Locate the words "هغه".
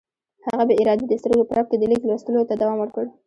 0.47-0.63